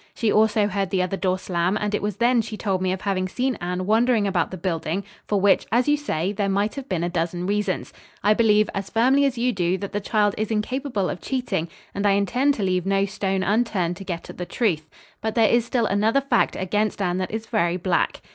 [0.15, 3.01] She also heard the other door slam and it was then she told me of
[3.01, 6.89] having seen Anne wandering about the building for which, as you say, there might have
[6.89, 7.93] been a dozen reasons;
[8.23, 12.07] I believe, as firmly as you do, that the child is incapable of cheating, and
[12.07, 14.89] I intend to leave no stone unturned to get at the truth.
[15.21, 18.21] But there is still another fact against Anne that is very black."